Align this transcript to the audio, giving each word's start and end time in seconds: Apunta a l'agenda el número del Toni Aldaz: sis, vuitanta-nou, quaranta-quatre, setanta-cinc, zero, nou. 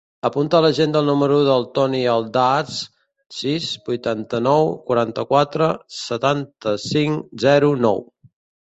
Apunta 0.27 0.55
a 0.59 0.59
l'agenda 0.65 1.01
el 1.03 1.09
número 1.09 1.35
del 1.47 1.67
Toni 1.75 1.99
Aldaz: 2.13 2.79
sis, 3.41 3.69
vuitanta-nou, 3.91 4.75
quaranta-quatre, 4.89 5.71
setanta-cinc, 6.03 7.35
zero, 7.47 7.75
nou. 7.89 8.07